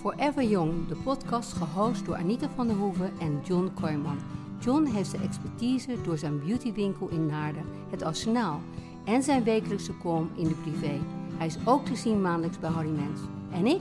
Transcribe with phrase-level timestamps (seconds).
[0.00, 4.18] Forever Young, de podcast gehost door Anita van der Hoeven en John Kooijman.
[4.60, 8.60] John heeft de expertise door zijn beautywinkel in Naarden, het Arsenaal,
[9.04, 11.00] en zijn wekelijkse column in de privé.
[11.36, 13.20] Hij is ook te zien maandelijks bij Harry Mens.
[13.50, 13.80] En ik?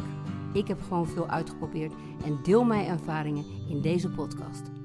[0.53, 1.93] Ik heb gewoon veel uitgeprobeerd
[2.23, 4.77] en deel mijn ervaringen in deze podcast.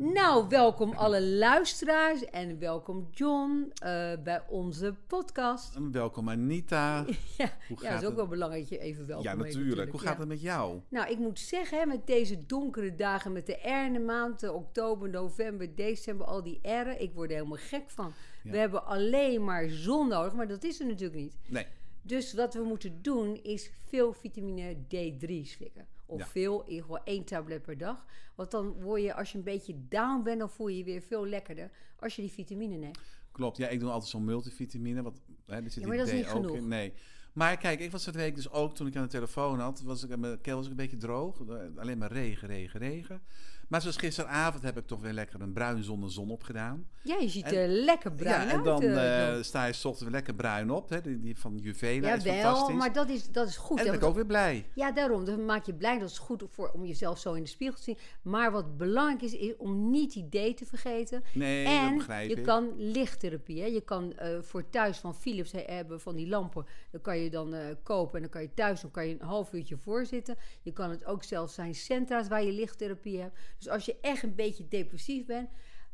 [0.00, 5.74] Nou, welkom alle luisteraars en welkom John eh, bij onze podcast.
[5.74, 7.04] En welkom Anita.
[7.38, 8.14] Ja, Hoe ja dat is ook het?
[8.14, 9.90] wel belangrijk dat je even welkom ja, heet natuurlijk.
[9.90, 10.18] Hoe gaat ja.
[10.18, 10.80] het met jou?
[10.88, 16.26] Nou, ik moet zeggen, met deze donkere dagen, met de erne maanden, oktober, november, december,
[16.26, 18.12] al die erren, ik word er helemaal gek van.
[18.42, 18.50] Ja.
[18.50, 21.36] We hebben alleen maar zon nodig, maar dat is er natuurlijk niet.
[21.46, 21.66] Nee.
[22.02, 25.86] Dus wat we moeten doen is veel vitamine D3 slikken.
[26.10, 26.26] Of Ja.
[26.26, 28.04] veel, in geval één tablet per dag.
[28.34, 31.00] Want dan word je, als je een beetje down bent, dan voel je je weer
[31.02, 32.98] veel lekkerder als je die vitamine neemt.
[33.32, 33.56] Klopt.
[33.56, 35.02] Ja, ik doe altijd zo'n multivitamine.
[35.02, 36.56] Wat, hè, er zit Ja, maar dat is D niet ook genoeg.
[36.56, 36.68] in.
[36.68, 36.92] Nee.
[37.32, 40.02] Maar kijk, ik was het week dus ook, toen ik aan de telefoon had, was
[40.04, 41.40] ik, mijn keel was ook een beetje droog.
[41.48, 43.22] Eh, Alleen maar regen, regen, regen.
[43.68, 46.88] Maar zoals gisteravond heb ik toch weer lekker een bruin zon opgedaan.
[47.02, 48.64] Ja, je ziet En- er lekker bruin ja, en uit.
[48.64, 50.88] dan eh, eh, sta je ochtends weer lekker bruin op.
[50.88, 51.00] Hè?
[51.00, 52.76] Die, die van Juvela is Jawel, fantastisch.
[52.76, 53.78] maar dat is, dat is goed.
[53.78, 54.66] en dan ben ik ook weer blij.
[54.74, 55.24] Ja, daarom.
[55.24, 55.98] Dat maakt je blij.
[55.98, 57.98] Dat is goed voor, om jezelf zo in de spiegel te zien.
[58.22, 61.22] Maar wat belangrijk is, is om niet die D te vergeten.
[61.34, 62.44] Nee, dat en begrijp je ik.
[62.44, 63.60] kan lichttherapie.
[63.60, 63.66] Hè?
[63.66, 66.66] Je kan eh, voor thuis van Philips he- hebben van die lampen.
[66.90, 69.52] Dan kan je dan kopen en dan kan je thuis dan kan je een half
[69.52, 70.36] uurtje voor zitten.
[70.62, 73.38] Je kan het ook zelfs zijn centra's waar je lichttherapie hebt.
[73.58, 75.48] Dus als je echt een beetje depressief bent.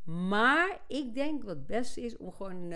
[0.05, 2.73] Maar ik denk wat het beste is om gewoon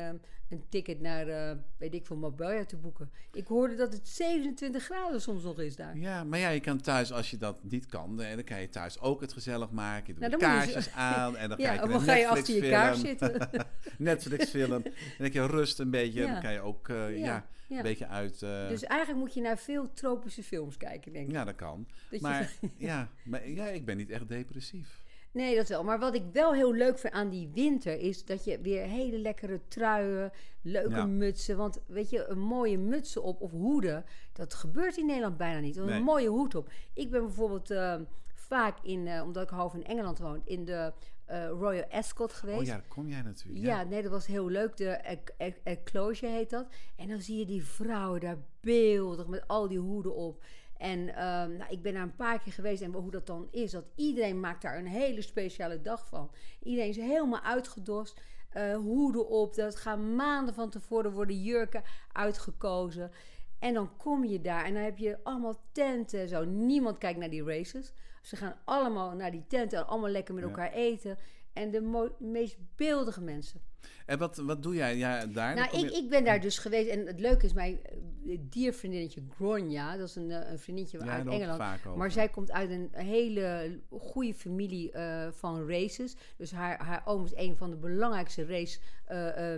[0.48, 3.11] een ticket naar, eh, weet ik veel, Marbella te boeken.
[3.33, 5.98] Ik hoorde dat het 27 graden soms nog is daar.
[5.98, 8.69] Ja, maar ja, je kan thuis, als je dat niet kan, eh, dan kan je
[8.69, 10.06] thuis ook het gezellig maken.
[10.06, 12.28] Je doet Nou, je kaarsjes aan en dan Ja, kijk je een dan ga je
[12.28, 13.02] achter je kaars
[13.98, 14.73] Netflix-film.
[14.73, 16.20] En dan heb je rust een beetje.
[16.20, 16.33] Ja.
[16.33, 17.77] Dan kan je ook eh, Ja, ja, ja.
[17.77, 18.42] een beetje uit...
[18.42, 21.33] eh, Dus eigenlijk moet je naar veel tropische films kijken, denk ik.
[21.33, 21.86] ja, dat kan.
[22.11, 25.06] Dat je- Maar, ja, maar ja, ik ben niet echt depressief.
[25.33, 25.84] Nee, dat wel.
[25.84, 29.18] Maar wat ik wel heel leuk vind aan die winter is dat je weer hele
[29.18, 30.30] lekkere truien,
[30.62, 31.06] leuke Ja.
[31.06, 31.56] mutsen.
[31.56, 35.77] Want weet je, een mooie mutsen op of hoeden, dat gebeurt in Nederland bijna niet.
[35.77, 35.96] Nee.
[35.96, 36.73] Een mooie hoed op.
[36.95, 37.95] Ik ben bijvoorbeeld eh,
[38.35, 40.92] vaak in, eh, omdat ik half in Engeland woon, in de
[41.28, 42.58] eh, Royal Ascot geweest.
[42.58, 43.64] Oh ja, daar kom jij natuurlijk.
[43.64, 44.77] Ja, nee, dat was heel leuk.
[44.77, 46.66] De ec- ec- Enclosure heet dat.
[46.96, 50.42] En dan zie je die vrouwen daar beeldig met al die hoeden op.
[50.77, 53.70] En ehm, nou, ik ben daar een paar keer geweest en hoe dat dan is,
[53.70, 56.30] dat iedereen maakt daar een hele speciale dag van.
[56.62, 63.11] Iedereen is helemaal uitgedost, eh, hoeden op, dat gaan maanden van tevoren worden jurken uitgekozen.
[63.58, 66.45] En dan kom je daar en dan heb je allemaal tenten en zo.
[66.45, 67.92] Niemand kijkt naar die races.
[68.23, 70.48] Ze gaan allemaal naar die tenten en allemaal lekker met Ja.
[70.48, 71.19] elkaar eten.
[71.52, 73.61] En de meest beeldige mensen.
[74.07, 75.55] En wat, wat doe jij ja, daar?
[75.55, 76.91] Nou, ik, je- ik ben daar dus geweest.
[76.91, 81.13] En het leuke is, mijn eh, diervriendinnetje Gronja, dat is een, eh, een vriendinnetje Ja,
[81.13, 81.97] uit Engeland.
[81.97, 86.17] Maar zij komt uit een hele goede familie eh, van races.
[86.36, 88.79] Dus haar, haar oom is een van de belangrijkste race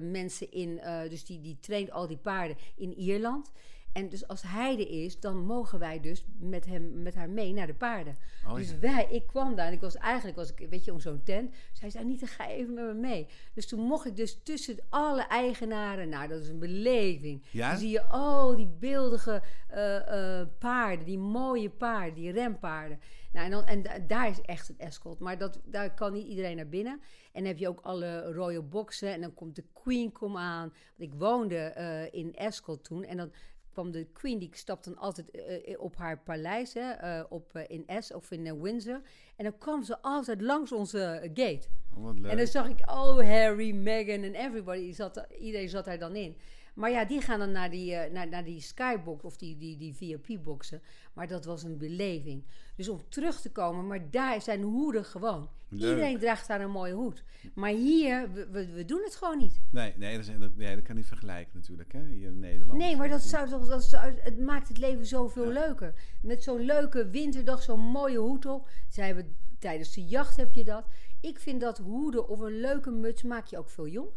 [0.03, 0.81] mensen in.
[1.09, 3.50] dus die, die traint al die paarden in Ierland.
[3.93, 7.53] En dus als hij er is, dan mogen wij dus met, hem, met haar mee
[7.53, 8.17] naar de paarden.
[8.47, 8.78] Oh, dus ja.
[8.78, 11.55] wij, ik kwam daar en ik was eigenlijk, was ik, weet je, om zo'n tent.
[11.73, 13.27] Zij zei, niet, ga even met me mee.
[13.55, 17.43] Dus toen mocht ik dus tussen alle eigenaren, nou dat is een beleving.
[17.51, 17.71] Ja?
[17.71, 23.01] Dan zie je al die beeldige eh, eh, paarden, die mooie paarden, die rempaarden.
[23.33, 25.19] Nou, en, dan, en da- daar is echt het escort.
[25.19, 27.01] Maar dat, daar kan niet iedereen naar binnen.
[27.33, 29.12] En dan heb je ook alle royal boxen.
[29.12, 30.72] En dan komt de queen kom aan.
[30.97, 33.05] Want ik woonde eh, in Ascot toen.
[33.05, 33.33] En dan
[33.72, 36.75] kwam de queen, die stapte dan altijd eh, op haar paleis.
[36.75, 39.00] Hè, eh, op, eh, in Es of in eh, Windsor.
[39.36, 41.69] En dan kwam ze altijd langs onze eh, gate.
[41.97, 42.09] Oh.
[42.30, 46.16] En dan zag ik, oh, Harry, Meghan en everybody, zat, er- iedereen zat daar dan
[46.16, 46.36] in.
[46.75, 49.76] Maar ja, die gaan dan naar die, eh, naar, naar die skybox of die, die,
[49.76, 50.82] die VIP-boxen.
[51.12, 52.44] Maar dat was een beleving.
[52.76, 55.48] Dus om terug te komen, maar daar zijn hoeden gewoon.
[55.69, 55.91] Leuk.
[55.91, 57.25] Iedereen draagt daar een mooie hoed.
[57.54, 59.60] Maar hier, we, we, we doen het gewoon niet.
[59.70, 62.78] Nee, nee, dat, is, dat, nee, dat kan niet vergelijken natuurlijk, hè, hier in Nederland.
[62.78, 65.66] Nee, maar dat zou toch, dat zou, het maakt het leven zoveel Ja.
[65.66, 65.94] leuker.
[66.22, 68.68] Met zo'n leuke winterdag, zo'n mooie hoed op.
[68.89, 70.84] Zij hebben, tijdens de jacht heb je dat.
[71.21, 74.12] Ik vind dat hoeden of een leuke muts maak je ook veel jonger.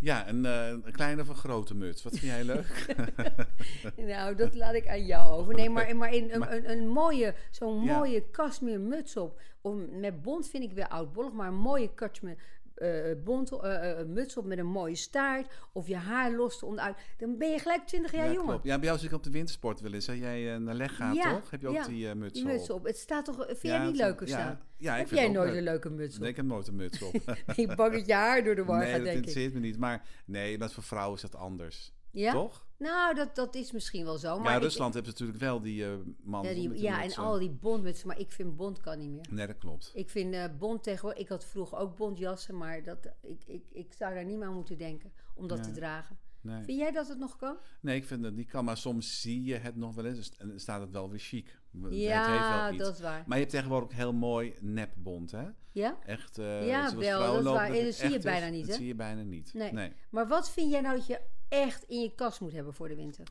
[0.00, 2.02] Ja, een, eh, een kleine of een grote muts.
[2.02, 2.86] Wat vind jij leuk?
[3.96, 5.54] Nou, dat laat ik aan jou over.
[5.54, 7.96] Nee, maar, maar, in, een, Maar- een, een mooie, zo'n Ja.
[7.96, 9.40] mooie kasmeer muts op.
[9.60, 12.36] Of met bont vind ik weer oudbollig, maar een mooie kasmeer
[12.78, 15.46] eh, bont, eh, muts op met een mooie staart.
[15.72, 16.96] Of je haar los onderuit.
[17.18, 18.48] Dan ben je gelijk 20 jaar ja, jonger.
[18.48, 18.64] klopt.
[18.64, 20.06] Ja, bij jou zit ik op de wintersport wel eens.
[20.06, 20.12] Hè?
[20.12, 21.50] Jij naar leg gaat, Ja, toch?
[21.50, 22.50] Heb je ook ja, die muts Die op?
[22.50, 22.84] muts op.
[22.84, 24.60] Het staat toch, vind jij niet het- leuker ja, staan?
[24.76, 26.20] Ja, ik heb vind jij het nooit een leuke muts op?
[26.20, 27.14] Nee, ik heb nooit een muts op.
[27.56, 29.24] ik bang dat je haar door de war nee, gaat, dat denk ik.
[29.24, 29.78] interesseert me niet.
[29.78, 31.92] Maar nee, dat voor vrouwen is dat anders.
[32.10, 32.32] Ja?
[32.32, 32.66] Toch?
[32.78, 34.38] Nou, dat, dat is misschien wel zo.
[34.38, 36.44] Maar ja, ik- Rusland heeft natuurlijk wel die eh man.
[36.44, 38.06] Ja, die, ja en al die bondmutsen.
[38.08, 39.26] Maar ik vind bond kan niet meer.
[39.30, 39.90] Nee, dat klopt.
[39.94, 41.20] Ik vind eh, bond tegenwoordig...
[41.22, 44.54] Ik had vroeger ook bondjassen, maar dat, ik, ik, ik zou daar niet meer aan
[44.54, 45.64] moeten denken om dat Ja.
[45.64, 46.18] te dragen.
[46.40, 46.62] Nee.
[46.64, 47.56] Vind jij dat het nog kan?
[47.80, 48.64] nee, ik vind dat niet kan.
[48.64, 51.58] Maar soms zie je het nog wel eens en dan staat het wel weer chic.
[51.72, 52.82] Het heeft ja, wel iets.
[52.84, 53.24] dat is waar.
[53.26, 55.46] Maar je hebt tegenwoordig ook heel mooi nepbond, hè?
[55.72, 55.98] Ja?
[56.06, 56.38] Echt.
[56.38, 57.70] eh, Ja, wel, dat is waar.
[57.74, 58.76] En dat zie je bijna is, niet, Dat hè?
[58.76, 59.54] zie je bijna niet.
[59.54, 59.92] Nee.
[60.10, 62.94] Maar wat vind jij nou dat je echt in je kast moet hebben voor de
[62.94, 63.24] winter?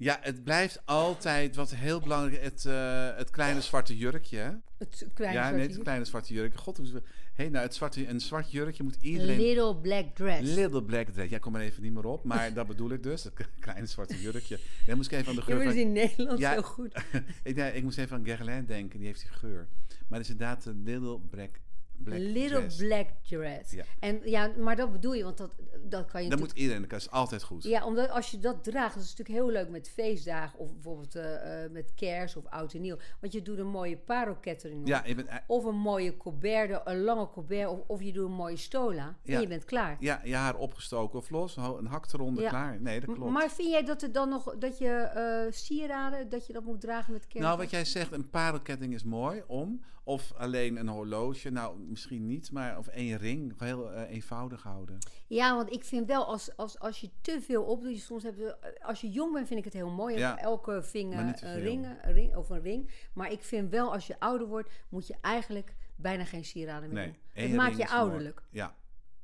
[0.00, 4.60] Ja, het blijft altijd wat heel belangrijk het, eh, het kleine zwarte jurkje.
[4.78, 5.82] Het kleine ja, zwarte nee, het jurk.
[5.82, 6.58] kleine zwarte jurkje.
[6.58, 7.02] God, hoe
[7.32, 9.38] hey, nou, het zwarte, een zwart jurkje moet iedereen.
[9.40, 10.54] Little black dress.
[10.54, 11.30] Little black dress.
[11.30, 13.24] Jij komt er even niet meer op, maar dat bedoel ik dus.
[13.24, 14.58] Het kleine zwarte jurkje.
[14.86, 15.80] Dan moest ik even aan de Je geur bent van...
[15.80, 16.54] in Nederland Ja.
[16.54, 16.94] zo goed.
[17.42, 19.68] ik, nee, ik moest even aan Guerlain denken, die heeft die geur.
[20.08, 21.60] Maar het is inderdaad een little black,
[22.04, 22.76] black Little dress.
[22.76, 23.70] black dress.
[23.70, 23.84] Ja.
[24.00, 25.54] En ja, maar dat bedoel je, want dat,
[25.84, 27.62] dat kan je Dat moet iedereen, dat is altijd goed.
[27.62, 31.14] Ja, omdat als je dat draagt, dat is natuurlijk heel leuk met feestdagen of bijvoorbeeld
[31.14, 32.96] eh, eh, met kerst of oud en nieuw.
[33.20, 34.86] Want je doet een mooie parelkettering op.
[34.86, 38.32] Ja, je bent, Of een mooie colbert, een lange colbert, of, of je doet een
[38.34, 39.16] mooie stola.
[39.22, 39.34] Ja.
[39.34, 39.96] En je bent klaar.
[40.00, 42.48] ja, je haar opgestoken of los, een hak eronder, Ja.
[42.48, 42.80] klaar.
[42.80, 43.30] Nee, dat klopt.
[43.32, 46.80] Maar vind jij dat er dan nog, dat je eh, sieraden, dat je dat moet
[46.80, 47.46] dragen met kerst?
[47.46, 49.80] Nou, wat jij zegt, een parelketting is mooi om.
[50.10, 51.50] Of alleen een horloge.
[51.50, 53.54] Nou, misschien niet, maar of één ring.
[53.60, 54.98] Heel eh, eenvoudig houden.
[55.26, 59.00] Ja, want ik vind wel, als, als, als je te veel opdoet, soms hebben, als
[59.00, 60.16] je jong bent vind ik het heel mooi.
[60.18, 62.12] Ja, elke vinger te een veel.
[62.12, 62.90] ring, of een ring.
[63.14, 66.98] Maar ik vind wel, als je ouder wordt, moet je eigenlijk bijna geen sieraden meer
[67.04, 67.44] Nee, doen.
[67.44, 68.00] Het maakt je is mooi.
[68.00, 68.42] ouderlijk.
[68.50, 68.74] Ja.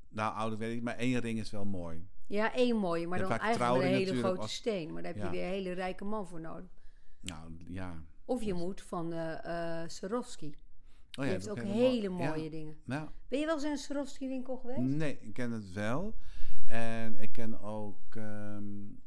[0.08, 2.08] Nou, ouder weet ik, maar één ring is wel mooi.
[2.26, 4.92] Ja, één mooie, maar dan eigenlijk een hele grote steen.
[4.92, 5.28] Maar daar heb Ja.
[5.30, 6.70] je weer een hele rijke man voor nodig.
[7.20, 8.02] Nou, ja.
[8.24, 10.54] Of je moet van eh eh Swarovski.
[11.16, 12.50] Oh, Die ja, heeft ook mo- hele mooie Ja.
[12.50, 12.76] dingen.
[12.84, 14.80] Nou, Ben je wel eens in een Swarovski winkel geweest?
[14.80, 16.14] nee, ik ken het wel.
[16.66, 18.64] En ik ken ook ehm,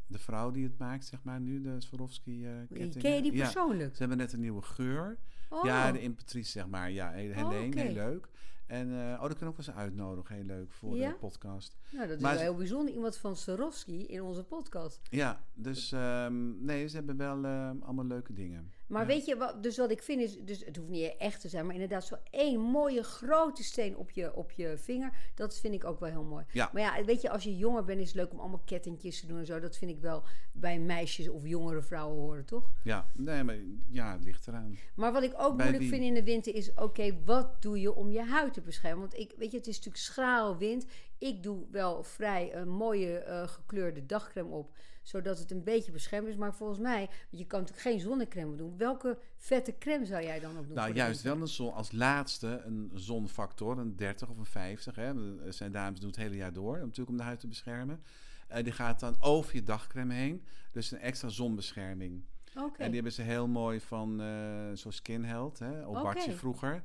[0.08, 2.98] de vrouw die het maakt, zeg maar, nu, de Swarovski eh kettingen.
[3.02, 3.92] Ken je die Ja, persoonlijk?
[3.94, 5.18] ze hebben net een nieuwe geur.
[5.50, 5.66] Oh.
[5.66, 6.92] Ja, de impetrice, zeg maar.
[6.92, 7.80] Ja, heel, Oh, Helene, oké.
[7.80, 8.28] heel leuk.
[8.68, 10.36] En, eh, oh, dat kunnen we ook eens uitnodigen.
[10.36, 11.10] Heel leuk voor Ja?
[11.10, 11.78] de podcast.
[11.92, 12.94] Nou, dat is Maar wel heel bijzonder.
[12.94, 15.00] Iemand van Swarovski in onze podcast.
[15.10, 18.72] Ja, dus ehm, nee, ze hebben wel ehm, allemaal leuke dingen.
[18.90, 19.08] Maar Ja.
[19.08, 21.66] weet je, wat, dus wat ik vind is, dus het hoeft niet echt te zijn,
[21.66, 25.84] maar inderdaad zo één mooie grote steen op je, op je vinger, dat vind ik
[25.84, 26.46] ook wel heel mooi.
[26.52, 26.70] Ja.
[26.74, 29.28] Maar ja, weet je, als je jonger bent is het leuk om allemaal kettingjes te
[29.28, 29.60] doen en zo.
[29.60, 32.74] Dat vind ik wel bij meisjes of jongere vrouwen horen, toch?
[32.84, 33.58] Ja, nee, maar
[33.90, 34.78] ja, het ligt eraan.
[34.96, 35.90] Maar wat ik ook Bij moeilijk wie?
[35.90, 39.00] vind in de winter is, oké, wat doe je om je huid te beschermen?
[39.00, 40.86] Want ik, weet je, het is natuurlijk schraal wind.
[41.18, 44.72] Ik doe wel vrij een mooie eh, gekleurde dagcreme op,
[45.10, 46.36] zodat het een beetje beschermd is.
[46.36, 48.78] Maar volgens mij, je kan natuurlijk geen zonnecreme doen.
[48.78, 50.76] Welke vette crème zou jij dan ook doen?
[50.76, 54.96] Nou, juist wel een zon, als laatste een zonfactor, een 30 of een 50.
[54.96, 55.38] Hè.
[55.46, 58.04] Er zijn dames doen het hele jaar door, natuurlijk om de huid te beschermen.
[58.48, 60.44] Eh, die gaat dan over je dagcreme heen.
[60.72, 62.24] Dus een extra zonbescherming.
[62.56, 62.78] Oké.
[62.78, 64.28] En die hebben ze heel mooi van eh
[64.74, 65.94] zo'n Skin Health, hè, op.
[65.94, 66.84] Bartje vroeger.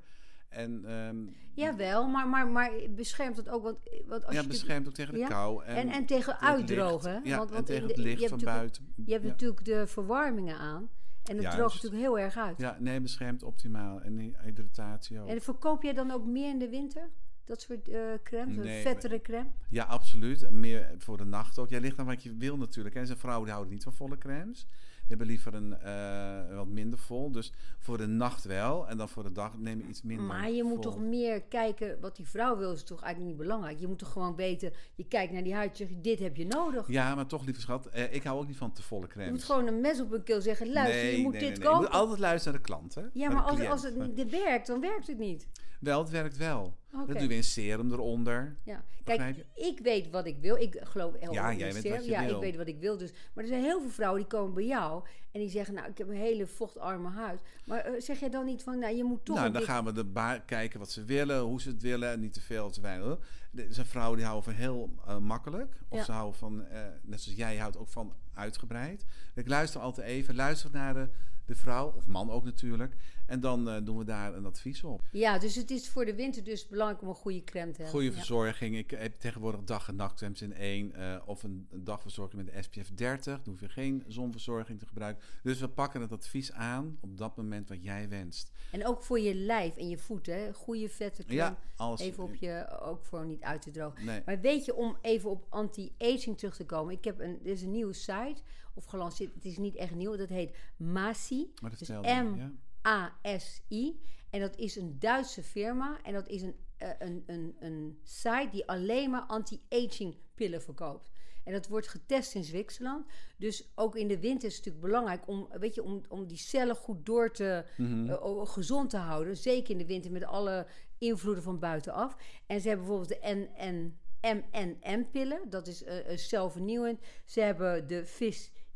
[0.54, 1.16] En ehm,
[1.54, 3.62] Jawel, maar, maar, maar beschermt het ook?
[3.62, 5.64] Want, want als ja, je beschermt ook tegen de Ja, kou.
[5.64, 7.20] En, En, en tegen uitdrogen.
[7.24, 9.04] Ja, want, want tegen het licht je hebt van natuurlijk- buiten.
[9.06, 9.30] Je hebt ja.
[9.30, 10.88] natuurlijk de verwarmingen aan.
[11.24, 11.56] En het Juist.
[11.56, 12.58] droogt natuurlijk heel erg uit.
[12.58, 14.00] ja, nee, beschermt optimaal.
[14.00, 15.28] En hydratatie ook.
[15.28, 17.10] En verkoop jij dan ook meer in de winter?
[17.44, 19.50] Dat soort eh crème, Nee, vettere crème?
[19.68, 20.50] Ja, absoluut.
[20.50, 21.68] Meer voor de nacht ook.
[21.68, 22.94] Jij ligt aan wat je wil natuurlijk.
[22.94, 24.66] En zijn vrouwen die houden niet van volle crèmes.
[25.06, 27.30] Die hebben liever een eh, wat minder vol.
[27.30, 28.88] Dus voor de nacht wel.
[28.88, 32.00] En dan voor de dag neem je iets minder Maar je moet toch meer kijken
[32.00, 33.78] wat die vrouw wil, is toch eigenlijk niet belangrijk.
[33.78, 36.46] Je moet toch gewoon weten, je kijkt naar die huid, zeg je, dit heb je
[36.46, 36.88] nodig.
[36.88, 37.86] Ja, maar toch, lieve schat.
[37.86, 39.30] eh, ik hou ook niet van te volle je crèmes.
[39.30, 41.58] moet gewoon een mes op een keel zeggen, luister, nee, je moet nee, dit nee,
[41.58, 41.66] nee.
[41.68, 41.90] Je kopen.
[41.90, 43.02] moet altijd luisteren naar de klant, hè?
[43.12, 45.46] Ja, Naar maar als, als het niet werkt, dan werkt het niet.
[45.80, 46.74] Wel, het werkt wel.
[46.94, 47.12] Oké.
[47.12, 48.56] Dan doe je een serum eronder.
[48.62, 48.84] Ja.
[49.04, 50.56] Kijk, ik weet wat ik wil.
[50.56, 51.96] Ik geloof heel Ja, jij weet serum.
[51.96, 52.34] wat je ja, wil.
[52.34, 52.96] ik weet wat ik wil.
[52.96, 53.12] Dus.
[53.32, 55.98] Maar er zijn heel veel vrouwen die komen bij jou en die zeggen, nou, ik
[55.98, 57.40] heb een hele vochtarme huid.
[57.66, 59.92] Maar eh, zeg jij dan niet van, nou, je moet toch nou, dan gaan we
[59.92, 62.10] de kijken wat ze willen, hoe ze het willen.
[62.10, 63.18] en Niet te veel, te weinig.
[63.54, 65.74] Er zijn vrouwen die houden van heel eh, makkelijk.
[65.88, 66.04] Of Ja.
[66.04, 69.04] ze houden van, eh, net zoals jij houdt ook van uitgebreid.
[69.34, 70.34] Ik luister altijd even.
[70.34, 71.08] Luister naar de,
[71.44, 72.94] de vrouw, of man ook natuurlijk.
[73.26, 75.02] En dan eh, doen we daar een advies op.
[75.10, 77.90] Ja, dus het is voor de winter dus belangrijk om een goede crème te hebben.
[78.00, 78.12] Goede Ja.
[78.12, 78.76] verzorging.
[78.76, 80.92] Ik heb tegenwoordig dag- en nachtcremes in één.
[80.94, 83.34] eh, of een, een dagverzorging met de SPF 30.
[83.42, 85.24] Dan hoef je geen zonverzorging te gebruiken.
[85.42, 88.52] Dus we pakken het advies aan op dat moment wat jij wenst.
[88.72, 91.40] En ook voor je lijf en je voeten, goede vette crème.
[91.40, 92.00] Ja, alles.
[92.00, 94.04] Even op je, ook voor niet uit te drogen.
[94.04, 94.22] Nee.
[94.26, 96.94] Maar weet je, om even op anti-aging terug te komen.
[96.94, 98.36] Ik heb een, er is een nieuwe site,
[98.74, 100.16] of gelanceerd, het is niet echt nieuw.
[100.16, 101.52] Dat heet Masi.
[101.60, 102.52] Maar dat Dus M ja.
[102.84, 104.00] ASI.
[104.30, 105.98] En dat is een Duitse firma.
[106.02, 111.10] En dat is een, eh, een, een, een site die alleen maar anti-aging pillen verkoopt.
[111.44, 113.06] En dat wordt getest in Zwitserland.
[113.36, 116.36] Dus ook in de winter is het natuurlijk belangrijk om, weet je, om, om die
[116.36, 118.08] cellen goed door te, Mhm.
[118.10, 119.36] eh, gezond te houden.
[119.36, 120.66] Zeker in de winter met alle
[120.98, 122.16] invloeden van buitenaf.
[122.46, 125.40] En ze hebben bijvoorbeeld de NN, MNM-pillen.
[125.50, 127.00] Dat is eh, eh, zelfvernieuwend.
[127.24, 128.06] Ze hebben de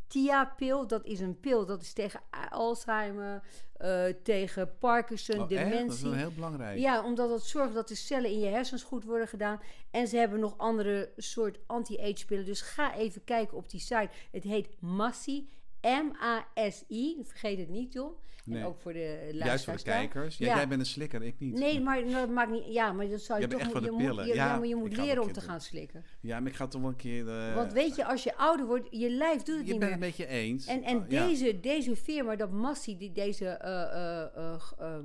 [0.08, 0.86] Vistia-pil.
[0.86, 3.42] Dat is een pil dat is tegen Alzheimer,
[3.76, 5.48] eh, tegen Parkinson, Oh, echt?
[5.50, 5.86] dementie.
[5.86, 6.78] Dat is wel heel belangrijk.
[6.78, 9.60] Ja, omdat dat zorgt dat de cellen in je hersens goed worden gedaan.
[9.90, 12.44] En ze hebben nog andere soort anti-age pillen.
[12.44, 14.08] Dus ga even kijken op die site.
[14.30, 15.48] Het heet Massi.
[15.82, 17.16] M-A-S-I.
[17.24, 18.00] Vergeet het niet.
[18.44, 18.60] Nee.
[18.60, 19.44] En ook voor de luisteraars.
[19.44, 20.38] Juist voor de kijkers.
[20.38, 20.56] Ja, Ja.
[20.56, 21.54] Jij bent een slikker, ik niet.
[21.54, 22.64] Nee, maar dat maakt niet...
[22.66, 23.70] Ja, maar dat zou je bent toch...
[23.72, 24.26] echt je van de moet- pillen.
[24.26, 26.04] je- ja, Ja, maar je moet leren om te gaan slikken.
[26.20, 27.28] Ja, maar ik ga toch wel een keer...
[27.28, 29.90] eh, Want weet je, als je ouder wordt, je lijf doet het je niet bent
[29.92, 30.10] het meer.
[30.10, 30.66] een beetje eens.
[30.66, 34.60] En, en Oh, deze, deze firma, dat Massi, die, deze, eh, eh,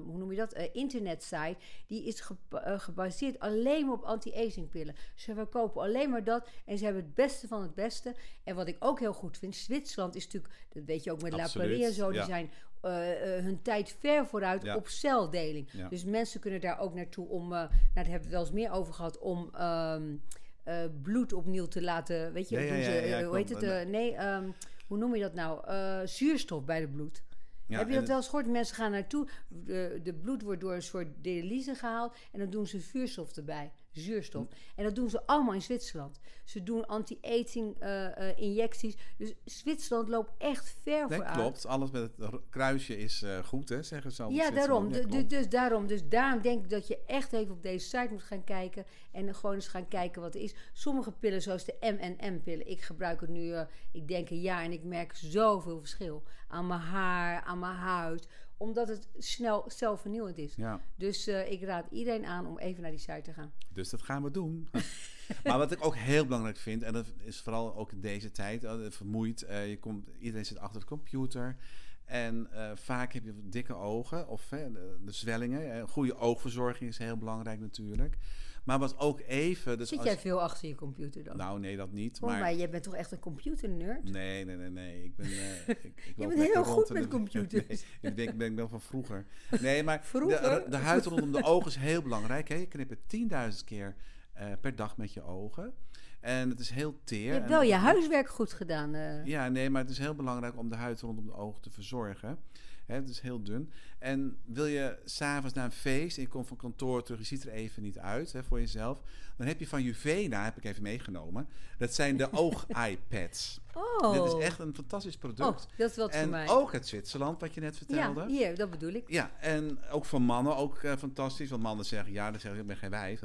[0.06, 1.56] hoe noem je dat, internetsite,
[1.88, 2.36] die is ge-
[2.80, 4.96] gebaseerd alleen maar op anti-aging pillen.
[5.16, 8.16] Ze verkopen alleen maar dat en ze hebben het beste van het beste.
[8.44, 11.32] En wat ik ook heel goed vind, Zwitserland is natuurlijk, dat weet je ook met
[11.32, 12.26] La Absoluut, Prairie en zo, die ja.
[12.26, 12.52] zijn
[12.82, 14.76] eh, eh, hun tijd ver vooruit Ja.
[14.76, 15.70] op celdeling.
[15.72, 15.90] Ja.
[15.90, 18.52] Dus mensen kunnen daar ook naartoe om, eh, nou daar hebben we het wel eens
[18.52, 20.16] meer over gehad, om ehm,
[20.64, 24.50] eh, bloed opnieuw te laten, weet je, ze, hoe heet het, nee, ehm,
[24.88, 25.62] hoe noem je dat nou?
[26.08, 27.24] Zuurstof bij de bloed.
[27.68, 28.48] Ja, Heb je dat wel eens gehoord?
[28.48, 32.68] Mensen gaan naartoe, de, de bloed wordt door een soort dialyse gehaald en dan doen
[32.68, 33.72] ze vuurstof erbij,
[34.02, 34.48] zuurstof.
[34.76, 36.20] En dat doen ze allemaal in Zwitserland.
[36.44, 38.98] Ze doen anti-aging eh, eh, injecties.
[39.18, 41.38] Dus Zwitserland loopt echt ver Nee, vooruit.
[41.38, 41.66] klopt.
[41.66, 44.30] Alles met het kruisje is eh, goed, hè, zeggen ze al.
[44.30, 44.94] Ja, daarom.
[44.94, 45.88] Ja, dus daarom.
[45.88, 48.86] Dus daarom denk ik dat je echt even op deze site moet gaan kijken.
[49.12, 50.56] En gewoon eens gaan kijken wat er is.
[50.74, 52.68] Sommige pillen, zoals de M&M-pillen.
[52.68, 53.56] Ik gebruik het nu,
[53.92, 54.64] ik denk een jaar.
[54.64, 56.24] En ik merk zoveel verschil.
[56.48, 58.28] Aan mijn haar, aan mijn huid.
[58.64, 60.56] Omdat het snel zelfvernieuwend is.
[60.56, 63.52] Ja, Dus eh, ik raad iedereen aan om even naar die site te gaan.
[63.70, 64.68] dus dat gaan we doen.
[65.44, 68.64] maar wat ik ook heel belangrijk vind, en dat is vooral ook in deze tijd,
[68.64, 69.42] eh, vermoeid.
[69.42, 71.58] eh, je komt, iedereen zit achter de computer.
[72.06, 75.88] En vaak heb je dikke ogen of de, de zwellingen.
[75.88, 78.18] Goede oogverzorging is heel belangrijk natuurlijk.
[78.64, 79.78] Maar wat ook even...
[79.78, 81.38] Dus Zit als- jij veel achter je computer dan?
[81.38, 82.22] Nou, nee, dat niet.
[82.22, 84.04] Maar mij, jij bent toch echt een computernerd?
[84.12, 85.04] Nee, nee, nee, nee.
[85.04, 85.26] Ik ben.
[85.26, 87.68] eh, ik, ik loop bent heel goed met computers.
[87.68, 87.80] Nee,
[88.12, 89.26] ik denk, ben ik wel van vroeger.
[89.62, 90.42] Nee, maar Vroeger?
[90.42, 92.48] De, de huid rondom de ogen is heel belangrijk.
[92.50, 92.56] Hè?
[92.56, 93.96] Je knipt het 10.000 keer
[94.34, 95.74] eh, per dag met je ogen.
[96.20, 97.24] En het is heel teer.
[97.26, 98.94] Je hebt en- wel je huiswerk goed gedaan.
[98.94, 99.26] eh.
[99.26, 102.38] Ja, nee, maar het is heel belangrijk om de huid rondom de ogen te verzorgen.
[102.86, 103.72] Hè, het is heel dun.
[104.00, 107.44] En wil je s'avonds naar een feest en je komt van kantoor terug, je ziet
[107.44, 109.02] er even niet uit hè, voor jezelf,
[109.38, 111.48] dan heb je van Juvena, heb ik even meegenomen,
[111.78, 113.60] dat zijn de oog-iPads.
[113.74, 114.12] Oh.
[114.12, 115.50] Dit is echt een fantastisch product.
[115.50, 116.50] Oh, dat is wat voor en mij.
[116.50, 118.22] ook uit Zwitserland, wat je net vertelde.
[118.22, 119.04] ja, hier, dat bedoel ik.
[119.10, 121.50] Ja, en ook voor mannen ook eh, fantastisch.
[121.50, 123.22] Want mannen zeggen, ja, dan zeggen ik ben geen wijf.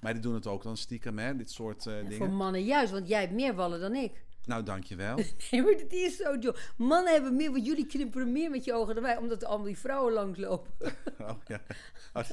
[0.00, 2.34] Maar die doen het ook dan stiekem, hè, dit soort eh, Voor dingen.
[2.34, 4.24] mannen juist, want jij hebt meer wallen dan ik.
[4.46, 5.16] Nou, dankjewel.
[5.50, 6.56] Nee, maar dat is zo, joh.
[6.76, 9.66] Mannen hebben meer, want jullie knipperen meer met je ogen dan wij, omdat er allemaal
[9.66, 10.72] die vrouwen langslopen.
[11.20, 11.60] oh, ja.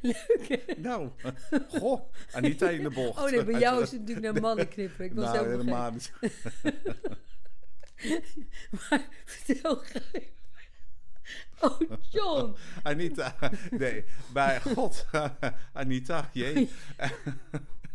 [0.00, 0.74] Leuk, hè?
[0.76, 1.10] nou,
[1.68, 3.18] goh, Anita in de bocht.
[3.18, 5.06] Oh nee, bij jou is het natuurlijk naar mannen knipperen.
[5.06, 6.12] Ik was nou, helemaal niet.
[8.70, 10.22] Maar vertel graag.
[11.60, 11.80] Oh,
[12.10, 12.56] John.
[12.82, 13.36] Anita,
[13.70, 15.06] nee, bij God,
[15.72, 16.70] Anita, jee.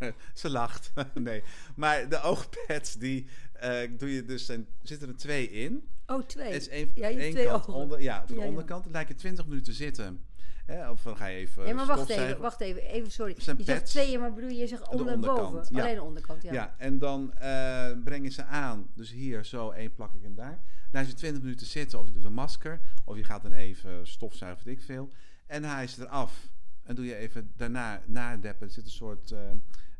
[0.33, 1.43] Ze lacht, nee.
[1.75, 5.87] Maar de oogpads, die eh, doe je dus, zijn, zitten er twee in.
[6.07, 6.51] Oh, twee.
[6.51, 7.73] Het is één ja, één twee kant ogen.
[7.73, 8.47] onder, ja, van Ja, de ja.
[8.47, 8.83] onderkant.
[8.83, 10.25] Dan lijkt je 20 minuten zitten.
[10.65, 13.35] Hè, of dan ga je even Nee, maar wacht even, wacht even, even, sorry.
[13.37, 13.91] Zijn Je zegt pads.
[13.91, 15.65] tweeën, maar bedoel je, je zegt De onder en boven?
[15.69, 15.81] ja.
[15.81, 16.53] Alleen de onderkant, ja.
[16.53, 16.75] Ja.
[16.77, 18.87] en dan eh, breng je ze aan.
[18.93, 20.63] Dus hier zo één plak ik en daar.
[20.91, 22.79] Laat je 20 minuten zitten of je doet een masker.
[23.05, 25.09] Of je gaat dan even stofzuigen, weet ik veel.
[25.47, 26.49] En je ze eraf.
[26.83, 28.67] En doe je even daarna nadeppen.
[28.67, 29.39] Er zit een soort eh,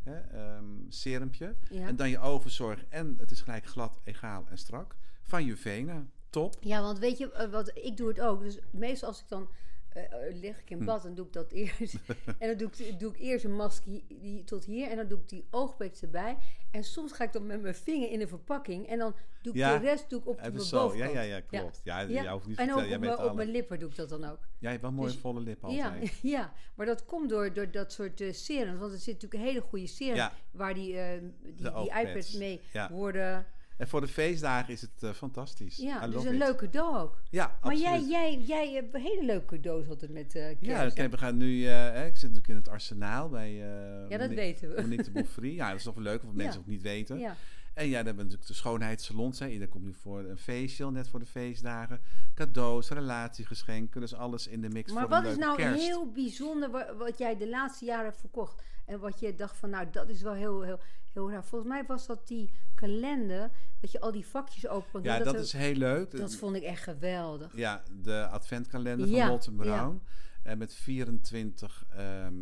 [0.03, 1.55] hè, ehm, serumpje.
[1.69, 1.87] Ja.
[1.87, 2.85] En dan je oogverzorg.
[2.89, 4.95] En het is gelijk glad, egaal en strak.
[5.21, 6.05] Van Juvena.
[6.29, 6.55] Top.
[6.59, 8.41] Ja, want weet je, eh, wat, ik doe het ook.
[8.41, 9.49] Dus meestal als ik dan
[9.93, 10.03] eh,
[10.41, 10.73] lig ik Hm.
[10.79, 11.95] in bad, dan doe ik dat eerst.
[12.39, 15.07] en dan doe ik, doe ik eerst een masker hi- die, tot hier en dan
[15.07, 16.37] doe ik die oogpets erbij.
[16.71, 19.59] En soms ga ik dan met mijn vinger in de verpakking en dan doe ik
[19.59, 20.75] Ja, de rest doe ik op de zo.
[20.77, 21.13] Ja, bovenkant.
[21.13, 21.81] ja, ja, klopt.
[21.83, 22.33] Ja, Ja.
[22.33, 24.39] hoeft niet En ook op, mijn, op mijn lippen doe ik dat dan ook.
[24.59, 26.19] Jij hebt wel mooie Dus- volle lippen Ja, altijd.
[26.35, 28.79] ja, maar dat komt door, door dat soort eh serums.
[28.79, 30.33] Want er zit natuurlijk een hele goede serum Ja.
[30.51, 32.91] waar die, eh, die, die iPads mee Ja.
[32.91, 33.45] worden.
[33.81, 35.77] En voor de feestdagen is het eh, fantastisch.
[35.77, 36.39] Ja, dus een it.
[36.39, 37.21] leuk cadeau ook.
[37.29, 37.81] Ja, Maar absoluut.
[37.83, 40.57] jij, jij, jij hebt een hele leuke cadeaus altijd met kerst.
[40.61, 41.65] Ja, kijk, we gaan nu...
[41.67, 43.51] eh, ik zit natuurlijk in het arsenaal bij...
[43.53, 44.81] ja, dat Monique- weten we.
[44.81, 45.53] Monique de.
[45.53, 46.59] Ja, dat is toch wel leuk, of mensen Ja.
[46.59, 47.19] ook niet weten.
[47.19, 47.35] Ja.
[47.73, 49.39] En ja, dan hebben we natuurlijk de schoonheidssalons.
[49.39, 49.45] Hè.
[49.47, 52.01] Iedereen komt nu voor een facial, net voor de feestdagen.
[52.33, 55.81] Cadeaus, relatiegeschenken, dus alles in de mix Maar voor wat is nou kerst.
[55.81, 58.63] heel bijzonder wa- wat, jij de laatste jaren hebt verkocht?
[58.85, 60.79] En wat je dacht van, nou, dat is wel heel, heel,
[61.13, 61.43] heel raar.
[61.43, 65.11] Volgens mij was dat die kalender, dat je al die vakjes open kon doen.
[65.11, 66.11] Ja, dat, is heel leuk.
[66.17, 67.55] dat vond ik echt geweldig.
[67.55, 69.57] Ja, de adventkalender van Ja, Molten ja.
[69.61, 70.01] Brown.
[70.43, 72.33] En met 24 ehm,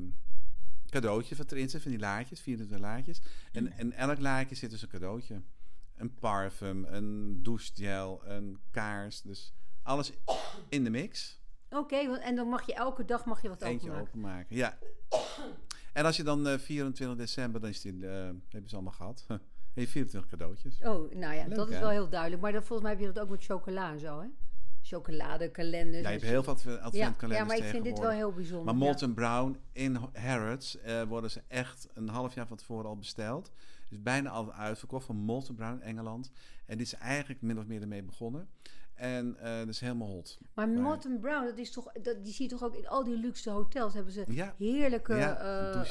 [0.90, 3.22] cadeautjes wat erin zit, van die laadjes, 24 laadjes.
[3.52, 5.42] En in elk laadje zit dus een cadeautje.
[5.96, 9.22] Een parfum, een douchegel, een kaars.
[9.22, 9.54] Dus
[9.84, 10.12] alles
[10.70, 11.40] in de mix.
[11.70, 14.08] Oké, en dan mag je elke dag mag je wat Eentje openmaken.
[14.10, 14.56] openmaken.
[14.56, 14.78] Ja.
[15.94, 18.94] En als je dan eh, 24 december, dan is die, eh, heb je ze allemaal
[18.94, 19.26] gehad.
[19.74, 20.78] Je 24 cadeautjes.
[20.82, 21.80] Oh, nou ja, Leuk, dat is hè?
[21.80, 22.42] wel heel duidelijk.
[22.42, 24.28] Maar dan, volgens mij heb je dat ook met chocola en zo, hè?
[24.90, 26.04] Chocoladekalenders.
[26.04, 28.32] Ja, je en hebt heel veel ja, adventkalenders ja, maar ik vind dit wel heel
[28.32, 28.66] bijzonder.
[28.66, 28.80] Maar ja.
[28.80, 33.52] Molten Brown in Harrods eh, worden ze echt een half jaar van tevoren al besteld.
[33.90, 36.32] Dus bijna al uitverkocht van Molten Brown Engeland.
[36.66, 38.48] En die is eigenlijk min of meer ermee begonnen.
[39.00, 40.38] En eh dat is helemaal hot.
[40.54, 40.68] Maar.
[40.68, 43.50] Morton Brown, dat is toch, dat, die zie je toch ook in al die luxe
[43.50, 43.94] hotels.
[43.94, 45.82] Hebben ze Ja, heerlijke Ja, eh,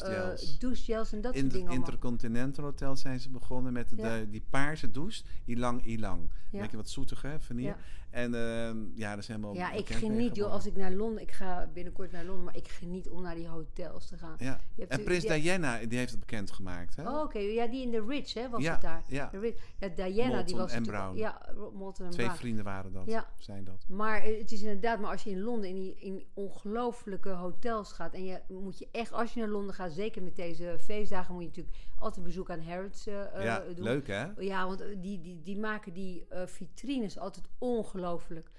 [0.58, 1.12] douchegels.
[1.12, 1.74] en dat in soort het dingen allemaal.
[1.74, 5.22] Intercontinental Hotel zijn ze begonnen met de, die paarse douche.
[5.44, 6.30] Ilang Ilang.
[6.50, 6.60] Ja.
[6.60, 7.76] Beetje wat zoetiger, hè, vanille.
[8.18, 8.24] Ja.
[8.24, 11.32] En ehm, ja, dat is helemaal Ja, ik geniet joh, als ik naar Londen, ik
[11.32, 14.34] ga binnenkort naar Londen, maar ik geniet om naar die hotels te gaan.
[14.38, 14.60] Ja.
[14.74, 16.96] Je hebt En Prins Diana, die heeft het bekendgemaakt.
[16.96, 17.08] Hè?
[17.10, 19.02] Oh, oké, ja, die in de Ritz, hè, was Ja, het daar.
[19.08, 19.30] ja.
[19.78, 21.16] Ja Diana, die was en Brown.
[21.16, 21.40] Ja,
[21.74, 22.38] Molten en Twee Brown.
[22.40, 23.26] vrienden waren dat, Ja.
[23.38, 23.84] zijn dat.
[23.88, 28.14] Maar het is inderdaad, maar als je in Londen in die in ongelofelijke hotels gaat
[28.14, 31.42] en je moet je echt, als je naar Londen gaat, zeker met deze feestdagen, moet
[31.42, 33.84] je natuurlijk altijd bezoek aan Harrods eh, ja, doen.
[33.84, 34.26] leuk hè?
[34.38, 38.50] Ja, want eh, die, die, die maken die vitrines altijd ongelooflijk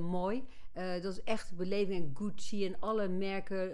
[0.00, 0.44] mooi.
[0.74, 2.04] Dat is echt beleving.
[2.04, 3.70] En Gucci en alle merken,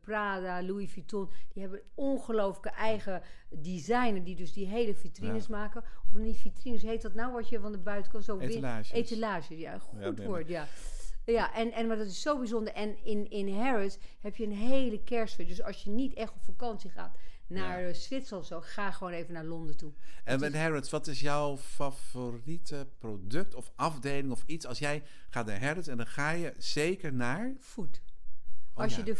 [0.00, 5.82] Prada, Louis Vuitton, die hebben ongelooflijke eigen designer die dus die hele vitrines maken.
[6.12, 8.90] Of niet vitrines, heet dat nou wat je van de buitenkant zo win- Etalages.
[8.92, 10.66] Etalage, ja, goed ben- woord, ja.
[11.24, 12.72] Ja, en, en maar dat is zo bijzonder.
[12.72, 15.46] En in, in Harrods heb je een hele kerstfeer.
[15.46, 17.16] Dus als je niet echt op vakantie gaat
[17.50, 17.88] naar Ja.
[17.88, 19.92] eh, Zwitserland zo, ga gewoon even naar Londen toe.
[20.24, 24.66] En met Harrods, wat is jouw favoriete product of afdeling of iets?
[24.66, 27.54] Als jij gaat naar Harrods en dan ga je zeker naar...
[27.60, 28.00] Food.
[28.74, 28.98] Oh, Als ja.
[28.98, 29.16] je de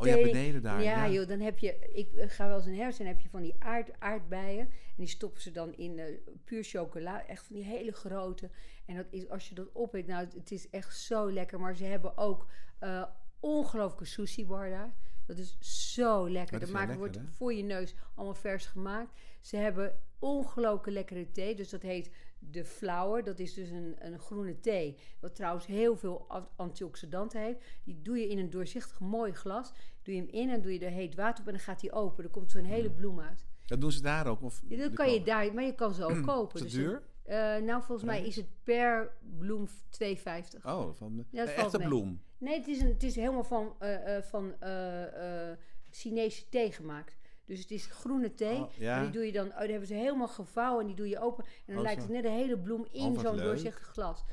[0.00, 0.82] Oh ja, beneden daar.
[0.82, 1.90] ja, Ja, joh, dan heb je...
[1.92, 4.60] Ik eh, ga wel eens in herfst en heb je van die aard, aardbeien.
[4.68, 6.04] En die stoppen ze dan in eh,
[6.44, 7.26] puur chocola.
[7.26, 8.50] Echt van die hele grote.
[8.86, 11.60] En dat is, als je dat opeet, nou, het, het is echt zo lekker.
[11.60, 12.46] Maar ze hebben ook
[12.78, 13.04] eh
[13.40, 14.94] ongelooflijke sushi bar daar.
[15.26, 15.56] Dat is
[15.94, 16.58] zo lekker.
[16.58, 17.22] Dat Dat maken wordt hè?
[17.30, 19.20] voor je neus allemaal vers gemaakt.
[19.40, 21.54] Ze hebben ongelooflijke lekkere thee.
[21.54, 23.24] Dus dat heet de flower.
[23.24, 24.98] Dat is dus een, een groene thee.
[25.20, 27.58] Wat trouwens heel veel antioxidanten heeft.
[27.84, 29.72] Die doe je in een doorzichtig mooi glas.
[30.02, 31.92] Doe je hem in en doe je er heet water op en dan gaat hij
[31.92, 32.24] open.
[32.24, 33.44] Er komt zo'n hele bloem uit.
[33.66, 34.42] Dat doen ze daar ook?
[34.42, 36.54] Of Ja, dat kan je daar, maar je kan ze ook kopen.
[36.54, 37.02] Is het Dus duur?
[37.22, 40.64] eh, nou, volgens mij is het per bloem 2,50.
[40.64, 42.22] Oh, van de, Ja, echte bloem.
[42.42, 45.52] Nee, het is, een, het is helemaal van, eh, eh, van eh,
[45.90, 47.16] Chinese thee gemaakt.
[47.44, 48.60] Dus het is groene thee.
[48.60, 48.94] Oh, ja.
[48.94, 51.20] Maar die doe je dan, oh, die hebben ze helemaal gevouwen en die doe je
[51.20, 51.44] open.
[51.44, 54.24] En dan Oh, lijkt het net een hele bloem in Oh, zo'n doorzichtig glas.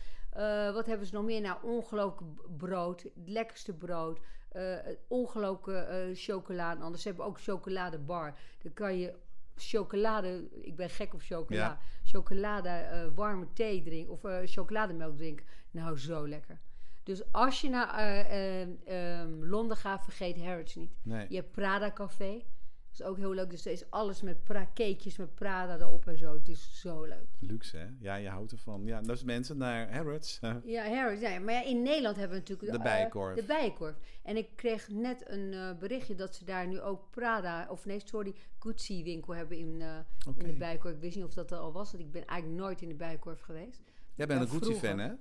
[0.74, 1.42] Wat hebben ze nog meer?
[1.42, 3.02] Nou, ongelooflijk brood.
[3.02, 4.20] Het lekkerste brood.
[5.08, 6.72] ongelooflijke chocola.
[6.72, 8.38] En anders ze hebben ook chocoladebar.
[8.62, 9.14] Dan kan je
[9.56, 10.48] chocolade...
[10.62, 11.60] Ik ben gek op chocola.
[11.60, 11.80] Ja.
[12.04, 14.14] Chocolade, warme thee drinken.
[14.14, 15.46] Of chocolademelk drinken.
[15.72, 16.60] Nou, zo lekker.
[17.10, 20.92] Dus als je naar eh, eh, ehm, Londen gaat, vergeet Harrods niet.
[21.02, 21.26] Nee.
[21.30, 22.32] Je hebt Prada Café.
[22.34, 23.50] Dat is ook heel leuk.
[23.50, 26.34] Dus er is alles met pra cakejes met Prada erop en zo.
[26.34, 27.28] Het is zo leuk.
[27.40, 27.88] Luxe, hè?
[28.00, 28.86] Ja, je houdt ervan.
[28.86, 30.40] Ja, dus mensen naar Harrods.
[30.64, 31.22] Ja, Harrods.
[31.22, 32.72] Ja, maar ja, in Nederland hebben we natuurlijk...
[32.72, 33.36] De eh, Bijenkorf.
[33.36, 33.96] de Bijenkorf.
[34.24, 37.68] En ik kreeg net een berichtje dat ze daar nu ook Prada...
[37.70, 39.82] Of nee, sorry, Gucci winkel hebben in,
[40.38, 40.94] in de Bijenkorf.
[40.96, 41.92] Ik wist niet of dat er al was.
[41.92, 43.82] Want ik ben eigenlijk nooit in de Bijenkorf geweest.
[44.16, 45.14] Jij bent Ja, een Gucci-fan, hè?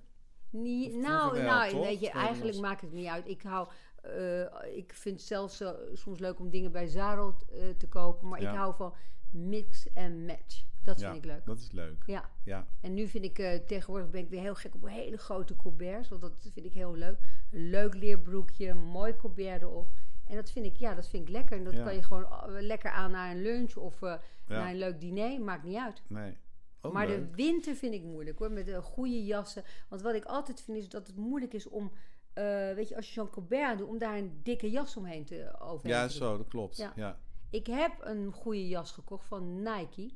[0.50, 1.84] Nou, wel, nou toch?
[1.86, 3.28] weet je, eigenlijk was- maakt het niet uit.
[3.28, 3.68] Ik hou,
[4.02, 8.28] eh, ik vind het zelfs zo- soms leuk om dingen bij Zara eh, te kopen,
[8.28, 8.50] maar Ja.
[8.50, 8.94] ik hou van
[9.30, 10.66] mix en match.
[10.82, 11.44] Dat ja, vind ik leuk.
[11.46, 12.02] dat is leuk.
[12.06, 15.16] Ja, Ja, en nu vind ik eh, tegenwoordig ben ik weer heel gek op hele
[15.16, 17.18] grote colberts, want dat vind ik heel leuk.
[17.50, 19.88] Een leuk leerbroekje, een mooi colbert erop.
[20.26, 21.56] En dat vind ik, ja, dat vind ik lekker.
[21.56, 21.84] En dat Ja.
[21.84, 24.14] kan je gewoon eh, lekker aan naar een lunch of eh,
[24.46, 26.02] naar een leuk diner, maakt niet uit.
[26.06, 26.36] nee.
[26.82, 27.30] Oh, maar leuk.
[27.30, 29.64] de winter vind ik moeilijk hoor, met de goede jassen.
[29.88, 31.92] Want wat ik altijd vind is dat het moeilijk is om,
[32.32, 35.24] eh, weet je, als je zo'n colbert aan doet, om daar een dikke jas omheen
[35.24, 36.76] te overheen Ja, te zo, dat klopt.
[36.76, 36.92] Ja.
[36.96, 37.18] Ja.
[37.50, 40.10] Ik heb een goede jas gekocht van Nike.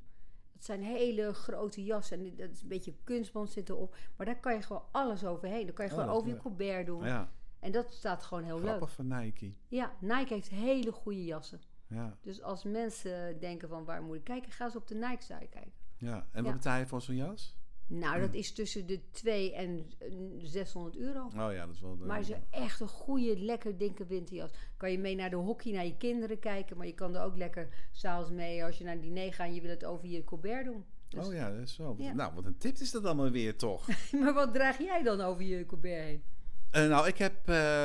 [0.52, 3.96] Het zijn hele grote jassen en dat is een beetje kunstband zit erop.
[4.16, 5.66] Maar daar kan je gewoon alles overheen.
[5.66, 7.04] Dan kan je Oh, gewoon over je colbert doen.
[7.04, 7.32] ja.
[7.60, 9.44] En dat staat gewoon heel Grappig van Nike.
[9.44, 9.54] leuk.
[9.68, 11.60] Ja, Nike heeft hele goede jassen.
[11.86, 15.22] Ja, Dus als mensen denken van waar moet ik kijken, ga eens op de Nike
[15.22, 15.72] site kijken.
[16.02, 16.58] Ja, en wat Ja.
[16.58, 17.56] betaal je voor zo'n jas?
[17.86, 21.24] Nou, dat is tussen de 2 en eh, 600 euro.
[21.24, 21.96] Oh ja, dat is wel...
[21.96, 24.50] Maar het is echt een goede, lekker dikke winterjas.
[24.76, 26.76] Kan je mee naar de hockey, naar je kinderen kijken.
[26.76, 29.54] Maar je kan er ook lekker s'avonds mee als je naar een diner gaat en
[29.54, 30.84] je wil het over je colbert doen.
[31.08, 31.94] Dus- Oh ja, dat is zo.
[31.98, 32.12] Ja.
[32.12, 33.88] Nou, wat een tip is dat allemaal weer toch?
[34.22, 36.22] Maar wat draag jij dan over je colbert heen?
[36.70, 37.44] Eh, nou, ik heb eh,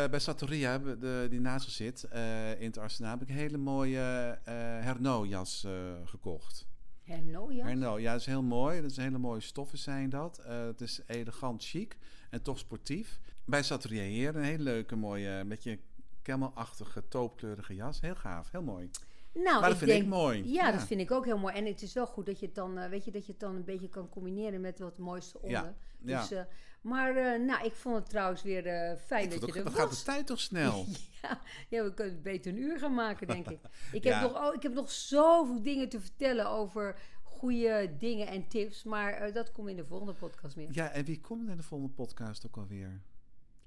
[0.10, 3.58] bij Sartoria, de, die naast ons zit, eh, in het arsenaal, heb ik een hele
[3.58, 3.99] mooie
[4.43, 5.71] eh Hernot-jas eh,
[6.06, 6.67] gekocht.
[7.08, 7.65] Herno, ja?
[7.65, 8.82] Hernot, ja, dat is heel mooi.
[8.82, 10.38] Dat is hele mooie stoffen zijn dat.
[10.38, 11.98] Eh, het is elegant chic
[12.30, 13.20] en toch sportief.
[13.46, 15.80] Bij Sartoria hier een hele leuke, mooie, beetje
[16.22, 18.02] camelachtige, toopkleurige jas.
[18.02, 18.89] Heel gaaf, heel mooi.
[19.34, 20.52] Nou, maar dat ik vind denk, ik mooi.
[20.54, 21.56] Ja, dat vind ik ook heel mooi.
[21.56, 23.41] En het is wel goed dat je het dan, eh, weet je, dat je het
[23.41, 25.52] dan een beetje kan combineren met wat mooiste onder.
[25.52, 26.20] Ja, ja.
[26.20, 26.43] Dus, eh,
[26.88, 29.63] maar eh, nou, ik vond het trouwens weer eh, fijn Ik dat je ook- er
[29.63, 30.00] dan gaat was.
[30.00, 30.86] de tijd toch snel.
[31.21, 33.60] Ja, ja, we kunnen beter een uur gaan maken, denk ik.
[33.91, 34.19] Ik Ja.
[34.19, 38.84] heb, nog, oh, ik heb nog zoveel dingen te vertellen over goede dingen en tips.
[38.84, 40.67] Maar eh, dat komt in de volgende podcast meer.
[40.71, 43.02] Ja, en wie komt in de volgende podcast ook alweer?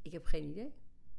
[0.02, 0.72] Ik heb geen idee.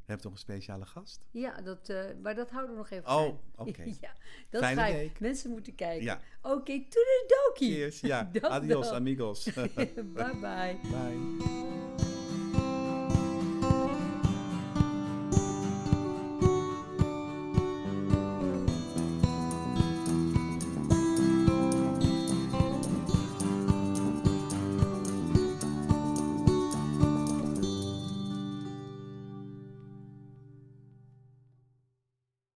[0.08, 1.26] Je toch een speciale gast?
[1.32, 3.84] Ja, dat, maar dat houden we nog even Oh, oké.
[4.02, 4.14] ja,
[4.50, 4.94] dat Fijne je.
[4.94, 5.20] week.
[5.20, 6.04] Mensen moeten kijken.
[6.04, 6.20] Ja.
[6.42, 7.72] Oké, toedeledokie.
[7.76, 8.00] Cheers.
[8.00, 9.44] Ja, adios amigos.
[9.54, 9.70] bye
[10.14, 10.80] bye.
[10.82, 11.81] Bye.